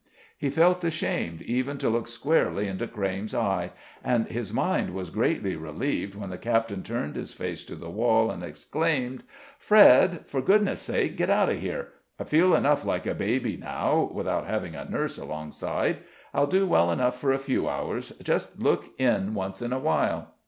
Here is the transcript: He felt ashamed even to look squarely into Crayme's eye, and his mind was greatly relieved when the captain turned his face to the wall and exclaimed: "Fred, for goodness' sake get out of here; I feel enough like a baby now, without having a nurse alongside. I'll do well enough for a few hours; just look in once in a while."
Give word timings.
He 0.35 0.49
felt 0.49 0.83
ashamed 0.83 1.43
even 1.43 1.77
to 1.77 1.87
look 1.87 2.07
squarely 2.07 2.67
into 2.67 2.87
Crayme's 2.87 3.35
eye, 3.35 3.69
and 4.03 4.25
his 4.27 4.51
mind 4.51 4.95
was 4.95 5.11
greatly 5.11 5.55
relieved 5.55 6.15
when 6.15 6.31
the 6.31 6.39
captain 6.39 6.81
turned 6.81 7.15
his 7.15 7.33
face 7.33 7.63
to 7.65 7.75
the 7.75 7.87
wall 7.91 8.31
and 8.31 8.41
exclaimed: 8.43 9.21
"Fred, 9.59 10.25
for 10.25 10.41
goodness' 10.41 10.81
sake 10.81 11.17
get 11.17 11.29
out 11.29 11.49
of 11.49 11.59
here; 11.59 11.89
I 12.19 12.23
feel 12.23 12.55
enough 12.55 12.83
like 12.83 13.05
a 13.05 13.13
baby 13.13 13.57
now, 13.57 14.09
without 14.11 14.47
having 14.47 14.73
a 14.73 14.85
nurse 14.89 15.19
alongside. 15.19 15.99
I'll 16.33 16.47
do 16.47 16.65
well 16.65 16.91
enough 16.91 17.19
for 17.21 17.31
a 17.31 17.37
few 17.37 17.69
hours; 17.69 18.09
just 18.23 18.59
look 18.59 18.99
in 18.99 19.35
once 19.35 19.61
in 19.61 19.71
a 19.71 19.77
while." 19.77 20.33